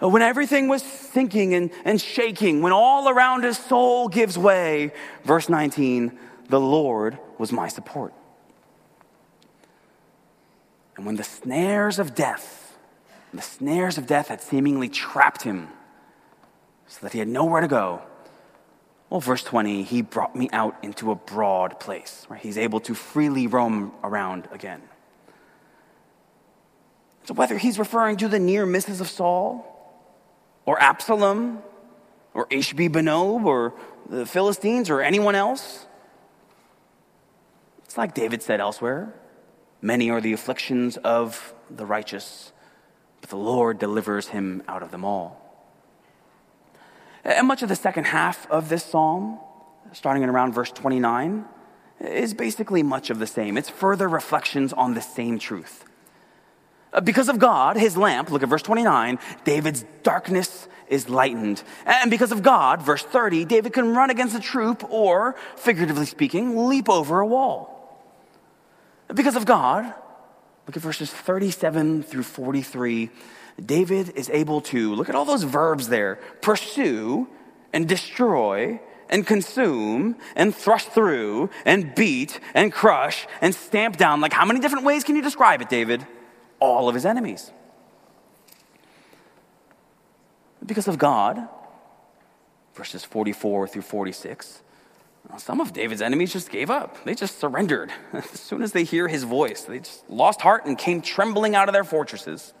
[0.02, 4.92] Uh, when everything was sinking and, and shaking, when all around his soul gives way,
[5.24, 8.12] verse 19, the Lord was my support.
[10.96, 12.66] And when the snares of death
[13.36, 15.68] the snares of death had seemingly trapped him
[16.86, 18.02] so that he had nowhere to go.
[19.10, 22.40] Well, verse 20, he brought me out into a broad place, right?
[22.40, 24.82] He's able to freely roam around again.
[27.24, 29.75] So, whether he's referring to the near misses of Saul,
[30.66, 31.62] or Absalom,
[32.34, 33.72] or Ishbi Benob, or
[34.08, 35.86] the Philistines, or anyone else,
[37.84, 39.14] it's like David said elsewhere
[39.80, 42.52] many are the afflictions of the righteous,
[43.20, 45.42] but the Lord delivers him out of them all.
[47.24, 49.38] And much of the second half of this psalm,
[49.92, 51.44] starting in around verse 29,
[52.00, 53.56] is basically much of the same.
[53.56, 55.84] It's further reflections on the same truth.
[56.92, 61.62] Uh, because of God, his lamp, look at verse 29, David's darkness is lightened.
[61.84, 66.68] And because of God, verse 30, David can run against a troop or, figuratively speaking,
[66.68, 67.72] leap over a wall.
[69.12, 69.94] Because of God,
[70.66, 73.10] Look at verses 37 through 43.
[73.64, 77.28] David is able to, look at all those verbs there pursue
[77.72, 84.20] and destroy and consume and thrust through and beat and crush and stamp down.
[84.20, 86.04] Like, how many different ways can you describe it, David?
[86.58, 87.50] All of his enemies.
[90.64, 91.48] Because of God,
[92.74, 94.62] verses 44 through 46,
[95.38, 97.04] some of David's enemies just gave up.
[97.04, 97.92] They just surrendered.
[98.12, 101.68] As soon as they hear his voice, they just lost heart and came trembling out
[101.68, 102.54] of their fortresses.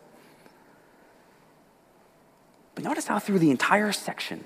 [2.74, 4.44] But notice how through the entire section,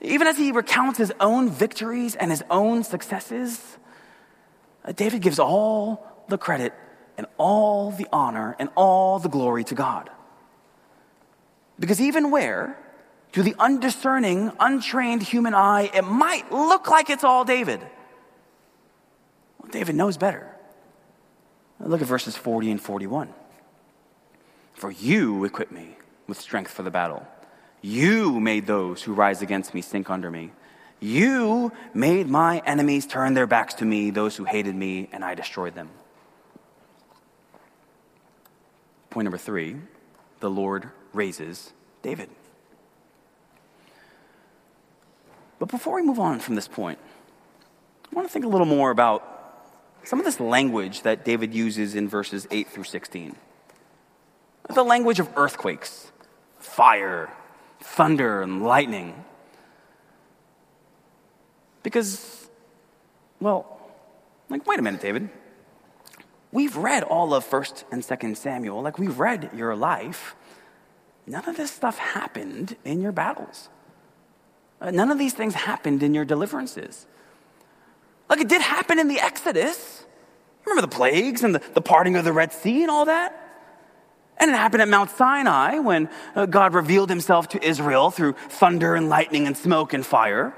[0.00, 3.78] even as he recounts his own victories and his own successes,
[4.84, 6.72] uh, David gives all the credit
[7.16, 10.10] and all the honor and all the glory to God.
[11.78, 12.78] Because even where
[13.32, 17.80] to the undiscerning, untrained human eye, it might look like it's all David.
[19.58, 20.48] Well, David knows better.
[21.80, 23.32] Look at verses 40 and 41.
[24.74, 25.96] For you equip me
[26.26, 27.26] with strength for the battle.
[27.80, 30.52] You made those who rise against me sink under me.
[31.00, 35.34] You made my enemies turn their backs to me, those who hated me, and I
[35.34, 35.90] destroyed them.
[39.12, 39.76] Point number three
[40.40, 42.30] the Lord raises David.
[45.58, 46.98] But before we move on from this point,
[48.10, 49.22] I want to think a little more about
[50.02, 53.36] some of this language that David uses in verses 8 through 16.
[54.74, 56.10] The language of earthquakes,
[56.58, 57.28] fire,
[57.80, 59.24] thunder, and lightning.
[61.82, 62.48] Because,
[63.40, 63.78] well,
[64.48, 65.28] like, wait a minute, David.
[66.52, 68.82] We've read all of 1st and 2nd Samuel.
[68.82, 70.36] Like, we've read your life.
[71.26, 73.70] None of this stuff happened in your battles.
[74.80, 77.06] Uh, none of these things happened in your deliverances.
[78.28, 80.04] Like, it did happen in the Exodus.
[80.66, 83.38] Remember the plagues and the, the parting of the Red Sea and all that?
[84.36, 88.94] And it happened at Mount Sinai when uh, God revealed himself to Israel through thunder
[88.94, 90.54] and lightning and smoke and fire.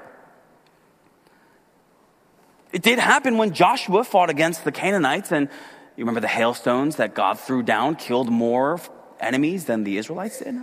[2.72, 5.48] It did happen when Joshua fought against the Canaanites, and
[5.96, 8.80] you remember the hailstones that God threw down killed more
[9.20, 10.56] enemies than the Israelites did?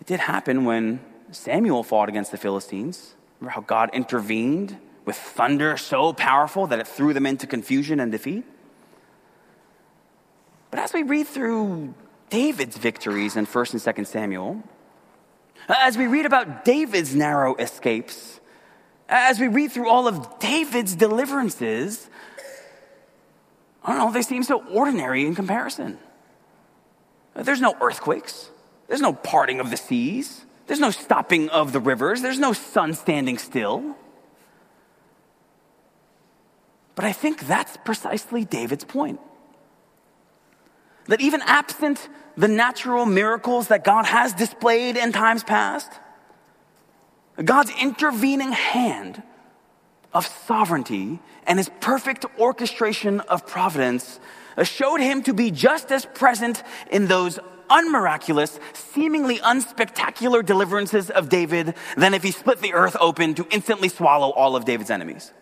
[0.00, 3.14] It did happen when Samuel fought against the Philistines.
[3.40, 8.10] Remember how God intervened with thunder so powerful that it threw them into confusion and
[8.12, 8.44] defeat?
[10.70, 11.94] But as we read through
[12.30, 14.62] David's victories in 1st and 2nd Samuel,
[15.68, 18.40] as we read about David's narrow escapes,
[19.08, 22.08] as we read through all of David's deliverances,
[23.82, 25.98] I don't know, they seem so ordinary in comparison.
[27.34, 28.50] There's no earthquakes,
[28.88, 32.94] there's no parting of the seas, there's no stopping of the rivers, there's no sun
[32.94, 33.96] standing still.
[36.94, 39.20] But I think that's precisely David's point.
[41.06, 45.92] That even absent the natural miracles that God has displayed in times past,
[47.42, 49.22] God's intervening hand
[50.12, 54.20] of sovereignty and his perfect orchestration of providence
[54.62, 61.74] showed him to be just as present in those unmiraculous, seemingly unspectacular deliverances of David
[61.96, 65.32] than if he split the earth open to instantly swallow all of David's enemies.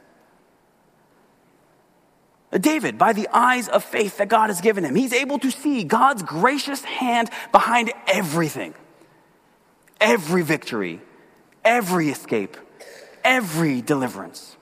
[2.52, 5.84] David, by the eyes of faith that God has given him, he's able to see
[5.84, 8.74] God's gracious hand behind everything,
[10.00, 11.00] every victory,
[11.64, 12.56] every escape,
[13.24, 14.56] every deliverance.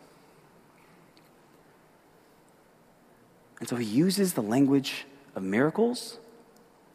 [3.58, 6.18] And so he uses the language of miracles,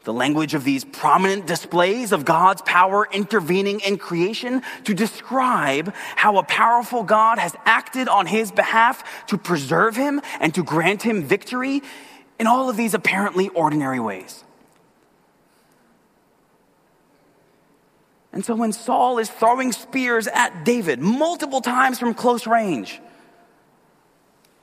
[0.03, 6.37] the language of these prominent displays of God's power intervening in creation to describe how
[6.37, 11.23] a powerful God has acted on his behalf to preserve him and to grant him
[11.23, 11.81] victory
[12.39, 14.44] in all of these apparently ordinary ways.
[18.35, 23.01] And so when Saul is throwing spears at David multiple times from close range,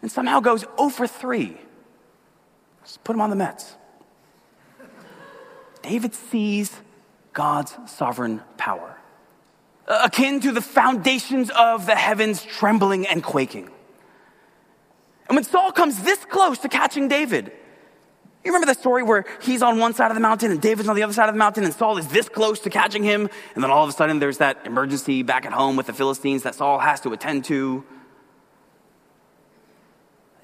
[0.02, 1.56] and somehow goes 0 for 3,
[2.84, 3.74] just put him on the Mets.
[5.80, 6.70] David sees
[7.32, 8.98] God's sovereign power,
[9.88, 13.70] akin to the foundations of the heavens trembling and quaking.
[15.28, 17.52] And when Saul comes this close to catching David,
[18.44, 20.96] you remember the story where he's on one side of the mountain and David's on
[20.96, 23.28] the other side of the mountain and Saul is this close to catching him.
[23.54, 26.42] And then all of a sudden there's that emergency back at home with the Philistines
[26.42, 27.84] that Saul has to attend to.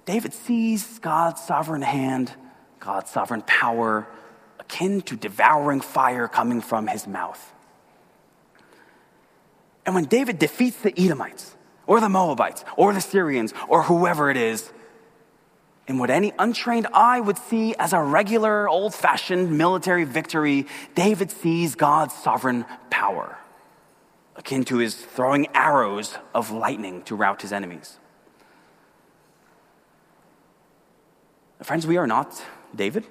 [0.04, 2.32] David sees God's sovereign hand,
[2.78, 4.06] God's sovereign power,
[4.60, 7.52] akin to devouring fire coming from his mouth.
[9.84, 11.56] And when David defeats the Edomites,
[11.86, 14.70] or the Moabites, or the Syrians, or whoever it is,
[15.88, 21.30] in what any untrained eye would see as a regular, old fashioned military victory, David
[21.30, 23.38] sees God's sovereign power,
[24.36, 27.98] akin to his throwing arrows of lightning to rout his enemies.
[31.62, 32.40] Friends, we are not
[32.76, 33.04] David.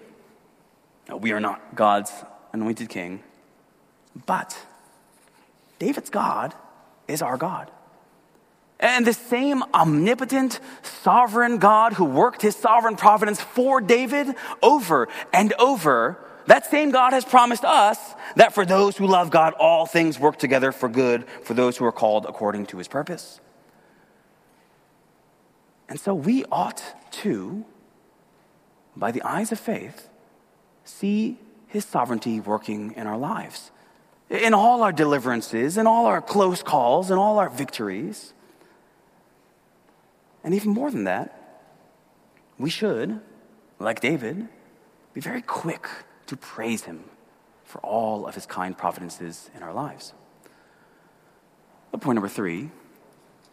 [1.12, 2.12] We are not God's
[2.54, 3.24] anointed king.
[4.26, 4.58] But
[5.80, 6.54] David's God
[7.08, 7.72] is our God.
[8.80, 15.54] And the same omnipotent, sovereign God who worked his sovereign providence for David over and
[15.54, 20.20] over, that same God has promised us that for those who love God, all things
[20.20, 23.42] work together for good for those who are called according to his purpose.
[25.90, 27.66] And so we ought to,
[28.96, 30.10] by the eyes of faith,
[30.84, 33.72] see his sovereignty working in our lives,
[34.30, 38.34] in all our deliverances, in all our close calls, in all our victories.
[40.48, 41.38] And even more than that,
[42.58, 43.20] we should,
[43.80, 44.48] like David,
[45.14, 45.90] be very quick
[46.28, 47.04] to praise him
[47.66, 50.14] for all of his kind providences in our lives.
[51.92, 52.72] But point number three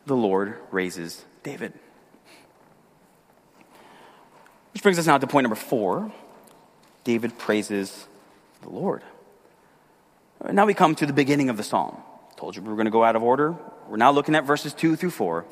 [0.06, 1.72] the Lord raises David.
[4.72, 6.12] Which brings us now to point number four
[7.02, 8.06] David praises
[8.62, 9.02] the Lord.
[10.48, 11.96] Now we come to the beginning of the psalm.
[12.36, 13.56] Told you we were going to go out of order.
[13.88, 15.44] We're now looking at verses two through four.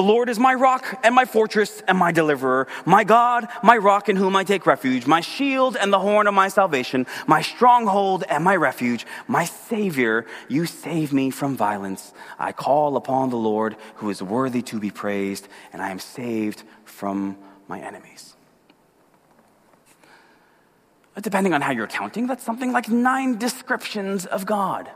[0.00, 4.08] The Lord is my rock and my fortress and my deliverer, my God, my rock
[4.08, 8.24] in whom I take refuge, my shield and the horn of my salvation, my stronghold
[8.30, 10.24] and my refuge, my Savior.
[10.48, 12.14] You save me from violence.
[12.38, 16.62] I call upon the Lord who is worthy to be praised, and I am saved
[16.86, 17.36] from
[17.68, 18.36] my enemies.
[21.20, 24.90] Depending on how you're counting, that's something like nine descriptions of God.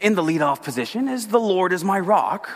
[0.00, 2.48] In the leadoff position is the Lord is my rock.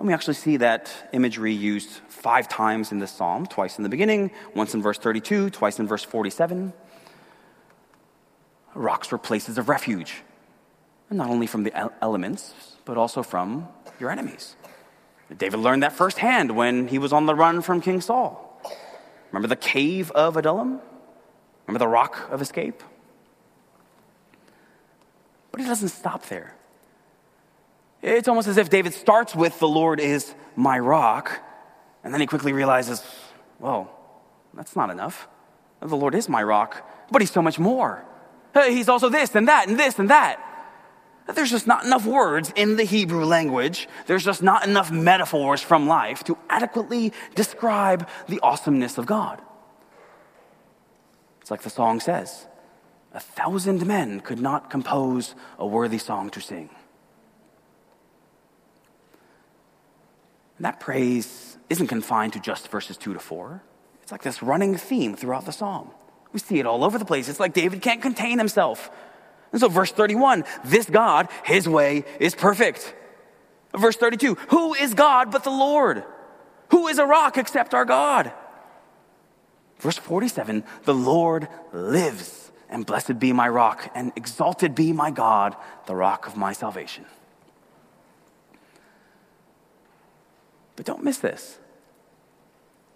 [0.00, 3.90] And we actually see that imagery used five times in this psalm twice in the
[3.90, 6.72] beginning, once in verse 32, twice in verse 47.
[8.74, 10.22] Rocks were places of refuge,
[11.10, 12.54] and not only from the elements,
[12.86, 14.56] but also from your enemies.
[15.36, 18.58] David learned that firsthand when he was on the run from King Saul.
[19.32, 20.80] Remember the cave of Adullam?
[21.66, 22.82] Remember the rock of escape?
[25.52, 26.54] But he doesn't stop there.
[28.02, 31.42] It's almost as if David starts with, The Lord is my rock,
[32.02, 33.02] and then he quickly realizes,
[33.58, 33.90] Whoa,
[34.54, 35.28] that's not enough.
[35.80, 38.04] The Lord is my rock, but he's so much more.
[38.54, 40.46] He's also this and that and this and that.
[41.34, 43.88] There's just not enough words in the Hebrew language.
[44.06, 49.40] There's just not enough metaphors from life to adequately describe the awesomeness of God.
[51.40, 52.46] It's like the song says
[53.12, 56.70] a thousand men could not compose a worthy song to sing.
[60.60, 63.62] And that praise isn't confined to just verses 2 to 4.
[64.02, 65.90] It's like this running theme throughout the psalm.
[66.34, 67.30] We see it all over the place.
[67.30, 68.90] It's like David can't contain himself.
[69.52, 72.94] And so, verse 31 this God, his way is perfect.
[73.74, 76.04] Verse 32 who is God but the Lord?
[76.72, 78.30] Who is a rock except our God?
[79.78, 85.56] Verse 47 the Lord lives, and blessed be my rock, and exalted be my God,
[85.86, 87.06] the rock of my salvation.
[90.80, 91.58] But don't miss this.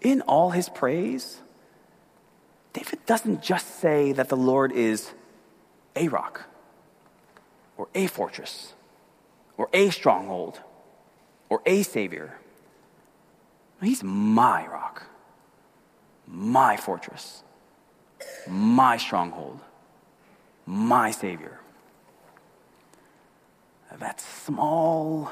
[0.01, 1.43] In all his praise,
[2.73, 5.13] David doesn't just say that the Lord is
[5.95, 6.45] a rock,
[7.77, 8.73] or a fortress,
[9.55, 10.61] or a stronghold,
[11.47, 12.39] or a savior.
[13.79, 15.03] He's my rock,
[16.25, 17.43] my fortress,
[18.47, 19.59] my stronghold,
[20.65, 21.59] my savior.
[23.99, 25.31] That small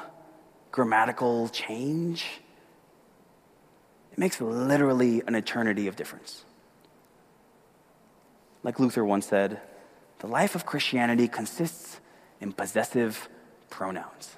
[0.70, 2.41] grammatical change
[4.14, 6.45] it makes literally an eternity of difference.
[8.61, 9.59] Like Luther once said,
[10.20, 11.99] the life of Christianity consists
[12.39, 13.28] in possessive
[13.72, 14.36] pronouns.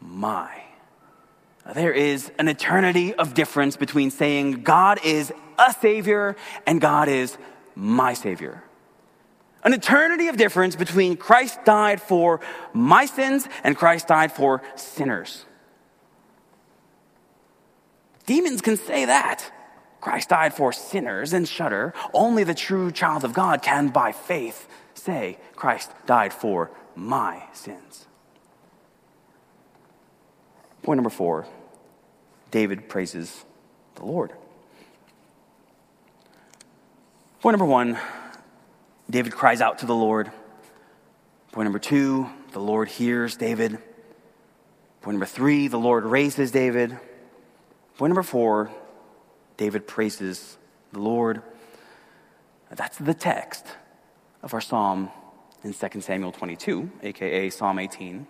[0.00, 0.64] My.
[1.74, 6.36] There is an eternity of difference between saying God is a Savior
[6.66, 7.38] and God is
[7.74, 8.62] my Savior.
[9.64, 12.40] An eternity of difference between Christ died for
[12.74, 15.46] my sins and Christ died for sinners.
[18.26, 19.50] Demons can say that.
[20.00, 21.94] Christ died for sinners and shudder.
[22.12, 28.06] Only the true child of God can, by faith, say, Christ died for my sins.
[30.82, 31.46] Point number four
[32.50, 33.44] David praises
[33.94, 34.32] the Lord.
[37.40, 37.98] Point number one
[39.08, 40.30] David cries out to the Lord.
[41.52, 43.78] Point number two the Lord hears David.
[45.00, 46.98] Point number three the Lord raises David.
[47.96, 48.70] Point number four
[49.56, 50.58] David praises
[50.92, 51.42] the Lord.
[52.70, 53.66] That's the text
[54.42, 55.10] of our psalm
[55.62, 58.26] in 2 Samuel 22, aka Psalm 18.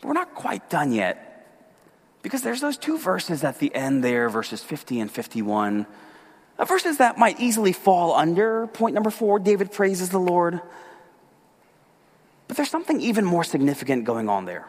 [0.00, 1.28] But we're not quite done yet
[2.22, 5.86] because there's those two verses at the end there, verses 50 and 51.
[6.58, 10.60] Uh, verses that might easily fall under point number four David praises the Lord.
[12.48, 14.68] But there's something even more significant going on there.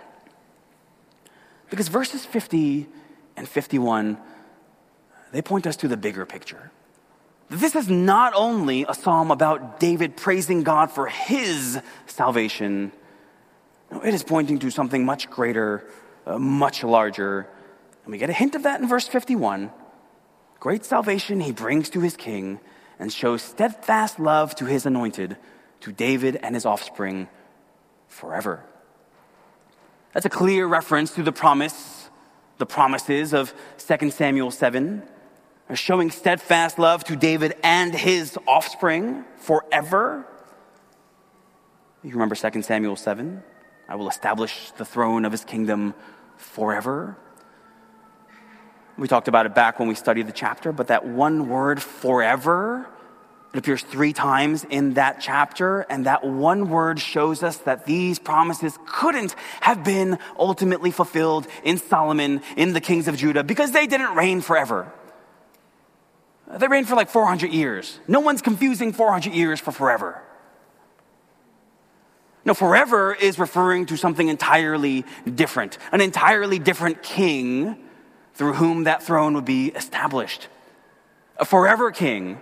[1.70, 2.88] Because verses 50
[3.36, 4.18] and 51,
[5.32, 6.72] they point us to the bigger picture.
[7.49, 12.91] This is not only a psalm about David praising God for his salvation,
[13.91, 15.86] no, it is pointing to something much greater,
[16.26, 17.47] uh, much larger.
[18.03, 19.72] And we get a hint of that in verse 51.
[20.59, 22.59] Great salvation he brings to his king
[22.97, 25.38] and shows steadfast love to his anointed,
[25.82, 27.28] to David and his offspring
[28.07, 28.64] forever.
[30.14, 32.09] That's a clear reference to the promise,
[32.59, 35.01] the promises of 2 Samuel 7,
[35.74, 40.28] showing steadfast love to David and his offspring forever.
[42.03, 43.41] You remember 2 Samuel 7?
[43.89, 45.95] I will establish the throne of his kingdom
[46.38, 47.18] forever.
[48.97, 52.88] We talked about it back when we studied the chapter, but that one word, forever,
[53.54, 58.18] it appears three times in that chapter, and that one word shows us that these
[58.18, 63.86] promises couldn't have been ultimately fulfilled in Solomon, in the kings of Judah, because they
[63.86, 64.91] didn't reign forever.
[66.51, 67.99] They reigned for like 400 years.
[68.08, 70.20] No one's confusing 400 years for forever.
[72.45, 77.78] No, forever is referring to something entirely different, an entirely different king
[78.34, 80.47] through whom that throne would be established.
[81.38, 82.41] A forever king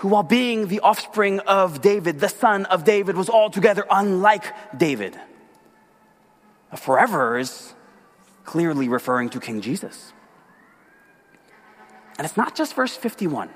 [0.00, 4.44] who, while being the offspring of David, the son of David, was altogether unlike
[4.76, 5.14] David.
[6.72, 7.74] A forever is
[8.44, 10.14] clearly referring to King Jesus.
[12.16, 13.50] And it's not just verse 51.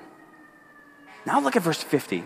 [1.25, 2.23] Now look at verse 50.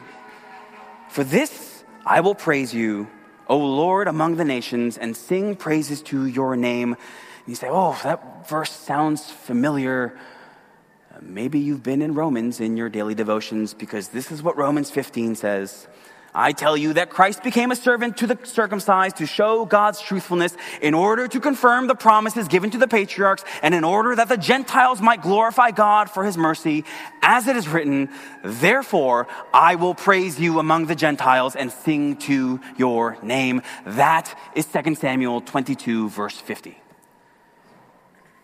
[1.08, 3.08] For this I will praise you,
[3.48, 7.98] O Lord, among the nations, and sing praises to your name And you say, oh,
[8.04, 10.20] that verse sounds familiar.
[11.22, 15.36] Maybe you've been in Romans in your daily devotions because this is what Romans 15
[15.36, 15.88] says.
[16.34, 20.56] I tell you that Christ became a servant to the circumcised to show God's truthfulness
[20.82, 24.38] in order to confirm the promises given to the patriarchs and in order that the
[24.38, 26.86] Gentiles might glorify God for his mercy.
[27.22, 28.10] As it is written,
[28.44, 33.64] therefore I will praise you among the Gentiles and sing to your name.
[33.86, 36.78] That is 2 Samuel 22 verse 50.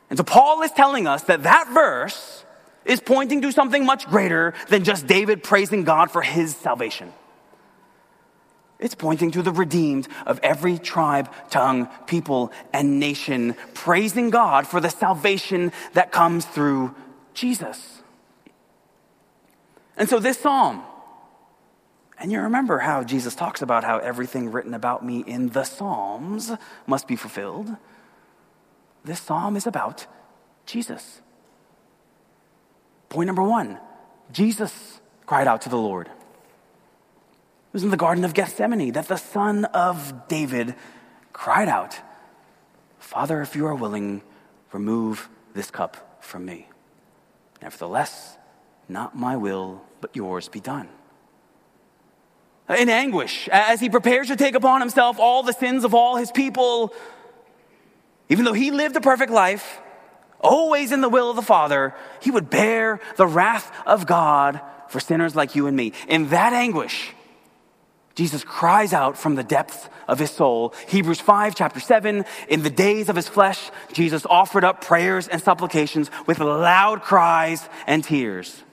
[0.09, 2.44] And so Paul is telling us that that verse
[2.85, 7.11] is pointing to something much greater than just David praising God for his salvation.
[8.77, 14.81] It's pointing to the redeemed of every tribe, tongue, people, and nation, praising God for
[14.81, 16.93] the salvation that comes through
[17.33, 18.01] Jesus.
[19.97, 20.83] And so this psalm,
[22.19, 26.51] and you remember how Jesus talks about how everything written about me in the Psalms
[26.85, 27.75] must be fulfilled.
[29.03, 30.07] This psalm is about
[30.65, 31.21] Jesus.
[33.15, 33.79] Point number one
[34.33, 36.07] Jesus cried out to the Lord.
[36.07, 40.75] It was in the Garden of Gethsemane that the son of David
[41.31, 41.97] cried out,
[42.99, 44.21] Father, if you are willing,
[44.73, 46.67] remove this cup from me.
[47.61, 48.37] Nevertheless,
[48.89, 50.89] not my will, but yours be done.
[52.67, 56.33] In anguish, as he prepares to take upon himself all the sins of all his
[56.33, 56.93] people,
[58.27, 59.79] even though he lived a perfect life,
[60.45, 64.99] always in the will of the Father, he would bear the wrath of God for
[64.99, 65.91] sinners like you and me.
[66.07, 67.11] In that anguish,
[68.15, 70.73] Jesus cries out from the depths of his soul.
[70.87, 75.41] Hebrews 5, chapter 7, in the days of his flesh, Jesus offered up prayers and
[75.41, 78.63] supplications with loud cries and tears.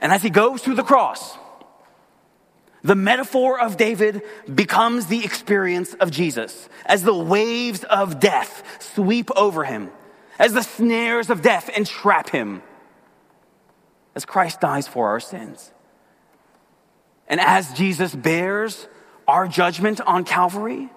[0.00, 1.36] And as he goes through the cross,
[2.82, 4.22] the metaphor of David
[4.52, 9.90] becomes the experience of Jesus as the waves of death sweep over him,
[10.38, 12.62] as the snares of death entrap him,
[14.14, 15.72] as Christ dies for our sins.
[17.26, 18.88] And as Jesus bears
[19.26, 20.88] our judgment on Calvary,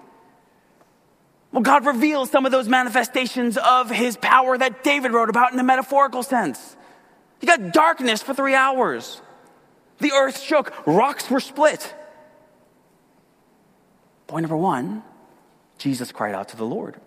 [1.52, 5.58] well, God reveals some of those manifestations of his power that David wrote about in
[5.58, 6.76] a metaphorical sense.
[7.40, 9.20] He got darkness for three hours.
[10.02, 11.94] The earth shook, rocks were split.
[14.26, 15.04] Point number one
[15.78, 17.00] Jesus cried out to the Lord.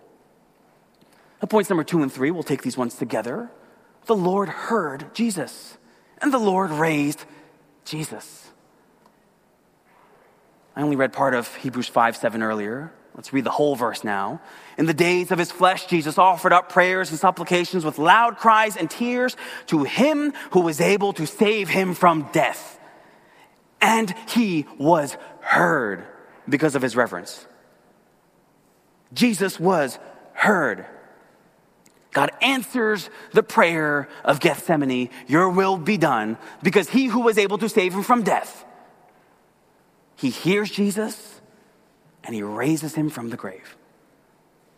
[1.42, 3.50] Now, points number two and three, we'll take these ones together.
[4.06, 5.76] The Lord heard Jesus,
[6.22, 7.26] and the Lord raised
[7.84, 8.48] Jesus.
[10.74, 12.94] I only read part of Hebrews 5 7 earlier.
[13.14, 14.40] Let's read the whole verse now.
[14.78, 18.74] In the days of his flesh, Jesus offered up prayers and supplications with loud cries
[18.78, 19.36] and tears
[19.66, 22.75] to him who was able to save him from death
[23.86, 26.04] and he was heard
[26.48, 27.46] because of his reverence.
[29.14, 30.00] Jesus was
[30.32, 30.86] heard.
[32.12, 37.58] God answers the prayer of Gethsemane, Your will be done, because he who was able
[37.58, 38.64] to save him from death,
[40.16, 41.40] he hears Jesus
[42.24, 43.76] and he raises him from the grave.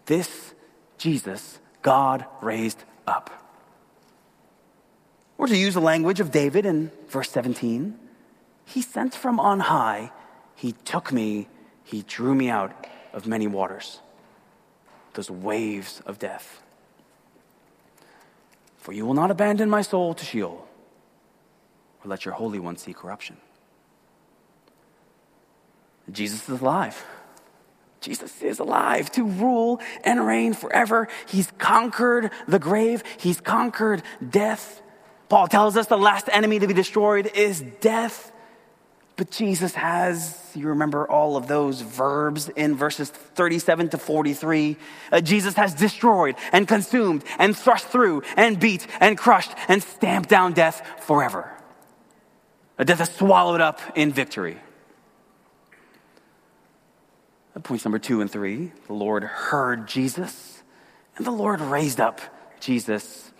[0.04, 0.54] This
[0.98, 3.30] Jesus, God raised up.
[5.38, 7.98] Or to use the language of David in verse 17,
[8.68, 10.12] he sent from on high.
[10.54, 11.48] He took me.
[11.84, 14.00] He drew me out of many waters,
[15.14, 16.60] those waves of death.
[18.76, 20.68] For you will not abandon my soul to Sheol,
[22.04, 23.38] or let your Holy One see corruption.
[26.10, 27.02] Jesus is alive.
[28.00, 31.08] Jesus is alive to rule and reign forever.
[31.26, 34.82] He's conquered the grave, He's conquered death.
[35.30, 38.32] Paul tells us the last enemy to be destroyed is death.
[39.18, 44.76] But Jesus has, you remember all of those verbs in verses 37 to 43.
[45.10, 50.28] Uh, Jesus has destroyed and consumed and thrust through and beat and crushed and stamped
[50.28, 51.52] down death forever.
[52.78, 54.56] A death is swallowed up in victory.
[57.56, 60.62] Uh, points number two and three the Lord heard Jesus,
[61.16, 62.20] and the Lord raised up
[62.60, 63.32] Jesus.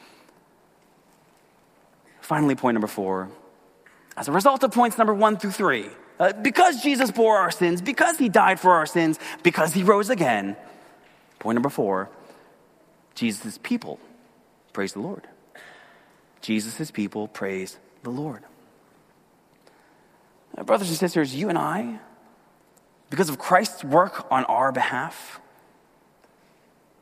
[2.20, 3.30] Finally, point number four
[4.18, 5.88] as a result of points number one through three,
[6.18, 10.10] uh, because Jesus bore our sins, because he died for our sins, because he rose
[10.10, 10.56] again.
[11.38, 12.10] Point number four
[13.14, 14.00] Jesus' people
[14.72, 15.28] praise the Lord.
[16.40, 18.42] Jesus' people praise the Lord.
[20.56, 22.00] Now, brothers and sisters, you and I,
[23.10, 25.40] because of Christ's work on our behalf,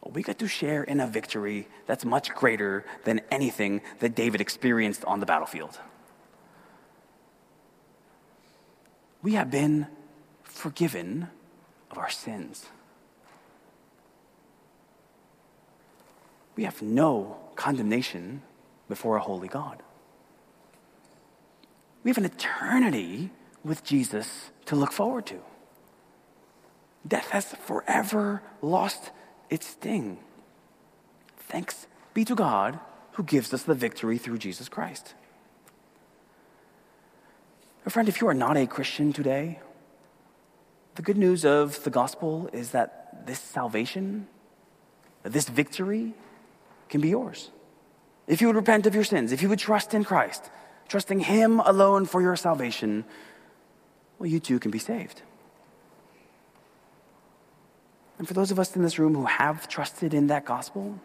[0.05, 5.03] we get to share in a victory that's much greater than anything that David experienced
[5.07, 5.81] on the battlefield.
[9.27, 9.89] We have been
[10.45, 11.27] forgiven
[11.91, 12.67] of our sins.
[16.55, 18.43] We have no condemnation
[18.89, 19.83] before a holy God.
[22.05, 23.33] We have an eternity
[23.65, 25.41] with Jesus to look forward to.
[27.05, 29.11] Death has forever lost
[29.51, 30.19] its sting.
[31.37, 32.79] Thanks be to God
[33.15, 35.15] who gives us the victory through Jesus Christ.
[37.89, 39.61] Friend, if you are not a Christian today,
[40.97, 44.27] the good news of the gospel is that this salvation,
[45.23, 46.13] this victory,
[46.89, 47.51] can be yours.
[48.27, 50.51] If you would repent of your sins, if you would trust in Christ,
[50.89, 53.05] trusting Him alone for your salvation,
[54.19, 55.23] well, you too can be saved.
[58.19, 60.99] And for those of us in this room who have trusted in that gospel,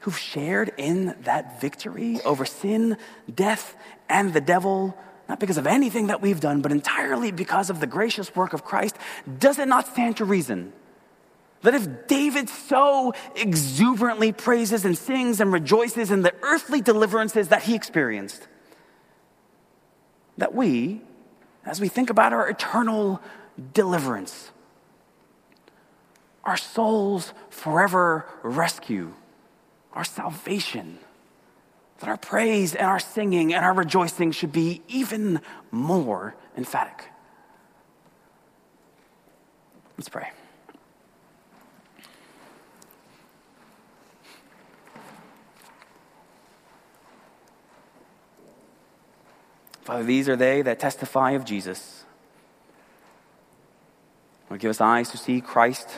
[0.00, 2.96] who've shared in that victory over sin,
[3.34, 3.74] death,
[4.08, 4.96] and the devil,
[5.28, 8.64] not because of anything that we've done, but entirely because of the gracious work of
[8.64, 8.96] Christ,
[9.38, 10.72] does it not stand to reason
[11.62, 17.62] that if David so exuberantly praises and sings and rejoices in the earthly deliverances that
[17.62, 18.46] he experienced,
[20.36, 21.00] that we,
[21.64, 23.20] as we think about our eternal
[23.72, 24.50] deliverance,
[26.44, 29.14] our soul's forever rescue,
[29.94, 30.98] our salvation,
[32.00, 35.40] that our praise and our singing and our rejoicing should be even
[35.70, 37.04] more emphatic.
[39.96, 40.30] Let's pray.
[49.82, 52.04] Father, these are they that testify of Jesus.
[54.48, 55.88] Lord, give us eyes to see Christ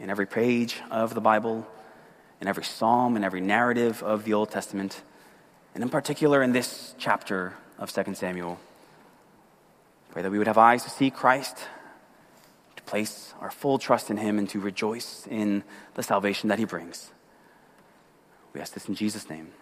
[0.00, 1.66] in every page of the Bible,
[2.40, 5.02] in every psalm, in every narrative of the Old Testament
[5.74, 8.58] and in particular in this chapter of 2 Samuel.
[10.10, 11.56] Pray that we would have eyes to see Christ,
[12.76, 15.62] to place our full trust in Him, and to rejoice in
[15.94, 17.10] the salvation that He brings.
[18.52, 19.52] We ask this in Jesus' name.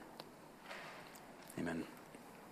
[1.59, 1.85] Amen.